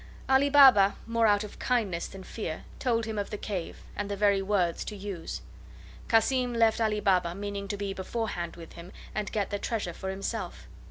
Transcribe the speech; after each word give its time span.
Ali 0.27 0.49
Baba, 0.49 0.95
more 1.05 1.27
out 1.27 1.43
of 1.43 1.59
kindness 1.59 2.07
than 2.07 2.23
fear, 2.23 2.63
told 2.79 3.05
him 3.05 3.19
of 3.19 3.29
the 3.29 3.37
cave, 3.37 3.83
and 3.95 4.09
the 4.09 4.15
very 4.15 4.41
words 4.41 4.83
to 4.85 4.95
use. 4.95 5.41
Cassim 6.07 6.55
left 6.55 6.81
Ali 6.81 6.99
Baba, 6.99 7.35
meaning 7.35 7.67
to 7.67 7.77
be 7.77 7.93
beforehand 7.93 8.55
with 8.55 8.73
him 8.73 8.91
and 9.13 9.31
get 9.31 9.51
the 9.51 9.59
treasure 9.59 9.93
for 9.93 10.09
himself. 10.09 10.67